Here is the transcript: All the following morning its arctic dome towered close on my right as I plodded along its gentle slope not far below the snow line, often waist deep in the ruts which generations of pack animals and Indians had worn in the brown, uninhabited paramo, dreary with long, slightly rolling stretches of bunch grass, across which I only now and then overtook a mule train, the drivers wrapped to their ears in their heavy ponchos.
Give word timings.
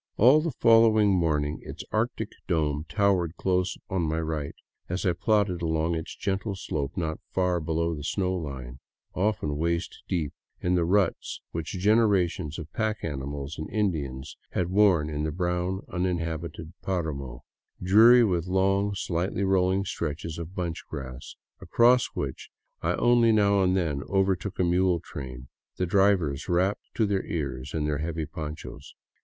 All 0.17 0.41
the 0.41 0.49
following 0.49 1.11
morning 1.15 1.59
its 1.61 1.83
arctic 1.91 2.31
dome 2.47 2.87
towered 2.89 3.37
close 3.37 3.77
on 3.87 4.01
my 4.01 4.19
right 4.19 4.55
as 4.89 5.05
I 5.05 5.13
plodded 5.13 5.61
along 5.61 5.93
its 5.93 6.15
gentle 6.15 6.55
slope 6.55 6.97
not 6.97 7.19
far 7.29 7.59
below 7.59 7.93
the 7.93 8.03
snow 8.03 8.33
line, 8.33 8.79
often 9.13 9.57
waist 9.57 10.01
deep 10.07 10.33
in 10.59 10.73
the 10.73 10.85
ruts 10.85 11.41
which 11.51 11.73
generations 11.77 12.57
of 12.57 12.73
pack 12.73 13.03
animals 13.03 13.59
and 13.59 13.69
Indians 13.69 14.37
had 14.53 14.71
worn 14.71 15.07
in 15.07 15.21
the 15.23 15.31
brown, 15.31 15.81
uninhabited 15.87 16.73
paramo, 16.81 17.43
dreary 17.79 18.23
with 18.23 18.47
long, 18.47 18.95
slightly 18.95 19.43
rolling 19.43 19.85
stretches 19.85 20.39
of 20.39 20.55
bunch 20.55 20.83
grass, 20.89 21.35
across 21.59 22.07
which 22.15 22.49
I 22.81 22.95
only 22.95 23.31
now 23.31 23.61
and 23.61 23.77
then 23.77 24.01
overtook 24.09 24.57
a 24.57 24.63
mule 24.63 24.99
train, 24.99 25.47
the 25.75 25.85
drivers 25.85 26.49
wrapped 26.49 26.85
to 26.95 27.05
their 27.05 27.23
ears 27.23 27.75
in 27.75 27.85
their 27.85 27.99
heavy 27.99 28.25
ponchos. 28.25 28.95